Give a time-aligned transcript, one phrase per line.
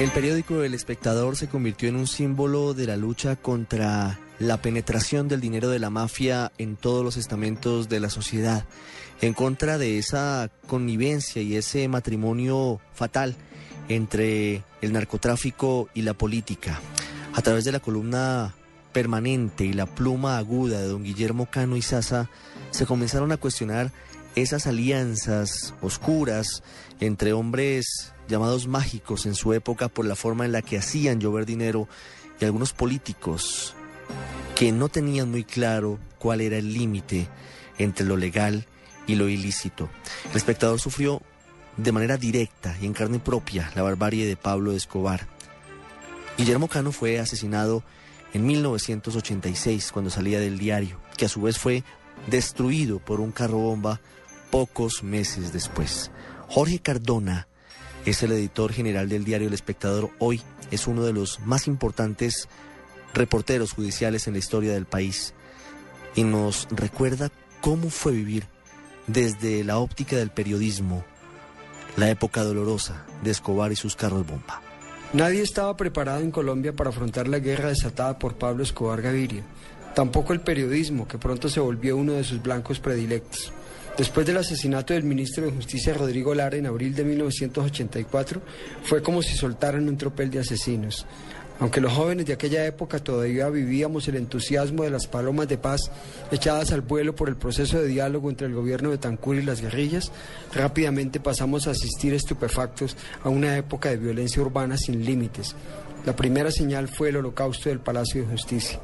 [0.00, 5.28] El periódico El Espectador se convirtió en un símbolo de la lucha contra la penetración
[5.28, 8.64] del dinero de la mafia en todos los estamentos de la sociedad,
[9.20, 13.36] en contra de esa connivencia y ese matrimonio fatal
[13.90, 16.80] entre el narcotráfico y la política.
[17.34, 18.54] A través de la columna
[18.94, 22.30] permanente y la pluma aguda de don Guillermo Cano y Sasa,
[22.70, 23.92] se comenzaron a cuestionar
[24.36, 26.62] esas alianzas oscuras
[27.00, 31.46] entre hombres llamados mágicos en su época por la forma en la que hacían llover
[31.46, 31.88] dinero
[32.40, 33.74] y algunos políticos
[34.54, 37.28] que no tenían muy claro cuál era el límite
[37.78, 38.66] entre lo legal
[39.06, 39.88] y lo ilícito.
[40.30, 41.22] El espectador sufrió
[41.76, 45.26] de manera directa y en carne propia la barbarie de Pablo Escobar.
[46.36, 47.82] Guillermo Cano fue asesinado
[48.32, 51.82] en 1986 cuando salía del diario, que a su vez fue
[52.28, 54.00] destruido por un carro bomba
[54.50, 56.10] pocos meses después.
[56.48, 57.48] Jorge Cardona
[58.04, 60.10] es el editor general del diario El Espectador.
[60.18, 62.48] Hoy es uno de los más importantes
[63.14, 65.34] reporteros judiciales en la historia del país
[66.14, 68.46] y nos recuerda cómo fue vivir
[69.06, 71.04] desde la óptica del periodismo
[71.96, 74.62] la época dolorosa de Escobar y sus carros bomba.
[75.12, 79.42] Nadie estaba preparado en Colombia para afrontar la guerra desatada por Pablo Escobar Gaviria.
[79.94, 83.52] Tampoco el periodismo, que pronto se volvió uno de sus blancos predilectos.
[84.00, 88.40] Después del asesinato del ministro de Justicia Rodrigo Lara en abril de 1984,
[88.82, 91.04] fue como si soltaran un tropel de asesinos.
[91.58, 95.90] Aunque los jóvenes de aquella época todavía vivíamos el entusiasmo de las palomas de paz
[96.32, 99.60] echadas al vuelo por el proceso de diálogo entre el gobierno de Tancur y las
[99.60, 100.10] guerrillas,
[100.54, 105.54] rápidamente pasamos a asistir estupefactos a una época de violencia urbana sin límites.
[106.06, 108.80] La primera señal fue el holocausto del Palacio de Justicia.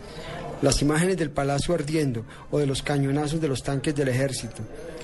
[0.63, 4.63] Las imágenes del palacio ardiendo o de los cañonazos de los tanques del ejército,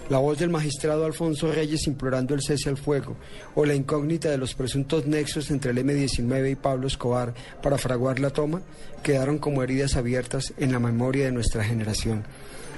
[0.09, 3.17] la voz del magistrado Alfonso Reyes implorando el cese al fuego,
[3.55, 8.19] o la incógnita de los presuntos nexos entre el M-19 y Pablo Escobar para fraguar
[8.19, 8.63] la toma,
[9.03, 12.25] quedaron como heridas abiertas en la memoria de nuestra generación.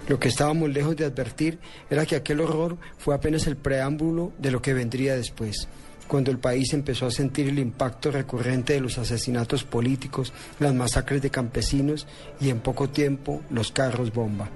[0.09, 4.51] Lo que estábamos lejos de advertir era que aquel horror fue apenas el preámbulo de
[4.51, 5.69] lo que vendría después
[6.09, 11.23] cuando el país empezó a sentir el impacto recurrente de los asesinatos políticos, las masacres
[11.23, 12.07] de campesinos
[12.41, 14.51] y en poco tiempo los carros bomba.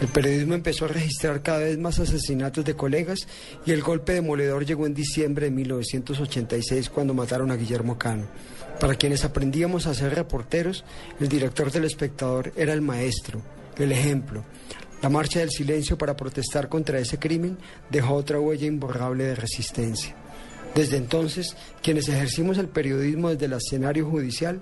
[0.00, 3.26] El periodismo empezó a registrar cada vez más asesinatos de colegas
[3.66, 8.26] y el golpe demoledor llegó en diciembre de 1986 cuando mataron a Guillermo Cano.
[8.78, 10.84] Para quienes aprendíamos a ser reporteros,
[11.18, 13.42] el director del espectador era el maestro,
[13.76, 14.44] el ejemplo.
[15.02, 17.58] La marcha del silencio para protestar contra ese crimen
[17.90, 20.14] dejó otra huella imborrable de resistencia.
[20.74, 24.60] Desde entonces, quienes ejercimos el periodismo desde el escenario judicial,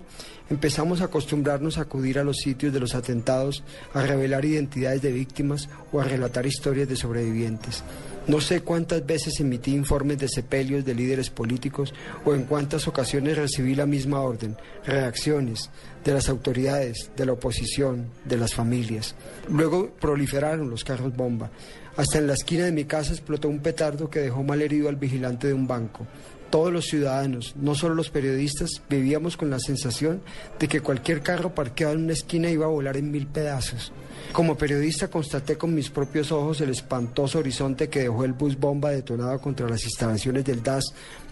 [0.51, 3.63] empezamos a acostumbrarnos a acudir a los sitios de los atentados,
[3.93, 7.83] a revelar identidades de víctimas o a relatar historias de sobrevivientes.
[8.27, 13.37] No sé cuántas veces emití informes de sepelios de líderes políticos o en cuántas ocasiones
[13.37, 15.71] recibí la misma orden, reacciones
[16.05, 19.15] de las autoridades, de la oposición, de las familias.
[19.49, 21.51] Luego proliferaron los carros bomba.
[21.97, 24.97] Hasta en la esquina de mi casa explotó un petardo que dejó mal herido al
[24.97, 26.05] vigilante de un banco.
[26.51, 30.23] Todos los ciudadanos, no solo los periodistas, vivíamos con la sensación
[30.59, 33.93] de que cualquier carro parqueado en una esquina iba a volar en mil pedazos.
[34.33, 38.91] Como periodista constaté con mis propios ojos el espantoso horizonte que dejó el bus bomba
[38.91, 40.85] detonado contra las instalaciones del DAS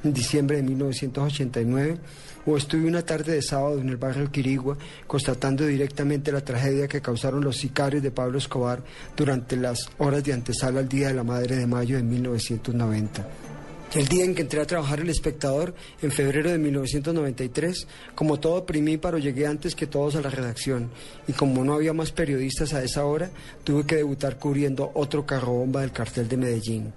[0.03, 1.99] en diciembre de 1989
[2.47, 4.77] o estuve una tarde de sábado en el barrio Quirigua
[5.07, 8.83] constatando directamente la tragedia que causaron los sicarios de Pablo Escobar
[9.17, 13.54] durante las horas de antesala al Día de la Madre de Mayo de 1990.
[13.95, 17.87] El día en que entré a trabajar El Espectador, en febrero de 1993,
[18.17, 20.91] como todo primíparo, llegué antes que todos a la redacción.
[21.29, 23.31] Y como no había más periodistas a esa hora,
[23.63, 26.93] tuve que debutar cubriendo otro carro bomba del cartel de Medellín.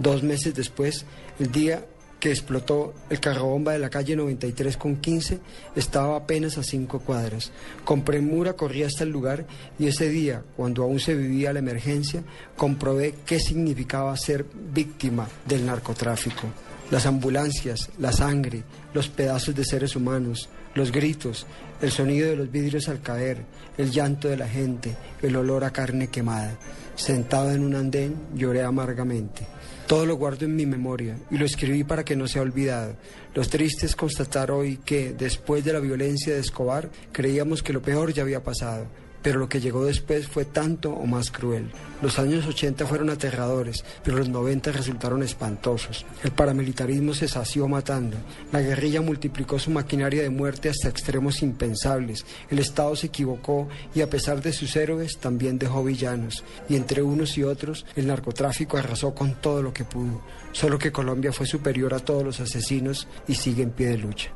[0.00, 1.04] Dos meses después,
[1.38, 1.84] el día
[2.20, 5.40] que explotó el carrobomba de la calle 93 con 15
[5.74, 7.50] estaba apenas a cinco cuadras.
[7.82, 9.46] Con premura corrí hasta el lugar
[9.78, 12.22] y ese día, cuando aún se vivía la emergencia,
[12.56, 16.46] comprobé qué significaba ser víctima del narcotráfico.
[16.90, 21.46] Las ambulancias, la sangre, los pedazos de seres humanos, los gritos,
[21.80, 23.44] el sonido de los vidrios al caer,
[23.78, 26.58] el llanto de la gente, el olor a carne quemada.
[26.96, 29.46] Sentado en un andén, lloré amargamente.
[29.90, 32.94] Todo lo guardo en mi memoria y lo escribí para que no sea olvidado.
[33.34, 37.82] Lo triste es constatar hoy que, después de la violencia de Escobar, creíamos que lo
[37.82, 38.86] peor ya había pasado
[39.22, 41.70] pero lo que llegó después fue tanto o más cruel.
[42.02, 46.06] Los años 80 fueron aterradores, pero los 90 resultaron espantosos.
[46.24, 48.16] El paramilitarismo se sació matando,
[48.52, 54.00] la guerrilla multiplicó su maquinaria de muerte hasta extremos impensables, el Estado se equivocó y
[54.00, 58.76] a pesar de sus héroes también dejó villanos, y entre unos y otros el narcotráfico
[58.76, 63.06] arrasó con todo lo que pudo, solo que Colombia fue superior a todos los asesinos
[63.28, 64.30] y sigue en pie de lucha.